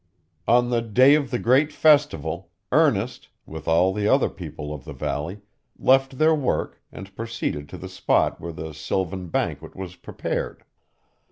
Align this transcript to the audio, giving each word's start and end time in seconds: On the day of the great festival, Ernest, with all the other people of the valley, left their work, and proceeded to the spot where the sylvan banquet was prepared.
On 0.47 0.71
the 0.71 0.81
day 0.81 1.13
of 1.13 1.29
the 1.29 1.37
great 1.37 1.71
festival, 1.71 2.49
Ernest, 2.71 3.27
with 3.45 3.67
all 3.67 3.93
the 3.93 4.07
other 4.07 4.29
people 4.29 4.73
of 4.73 4.83
the 4.83 4.93
valley, 4.93 5.41
left 5.77 6.17
their 6.17 6.33
work, 6.33 6.81
and 6.91 7.15
proceeded 7.15 7.69
to 7.69 7.77
the 7.77 7.87
spot 7.87 8.41
where 8.41 8.49
the 8.51 8.73
sylvan 8.73 9.27
banquet 9.27 9.75
was 9.75 9.95
prepared. 9.95 10.63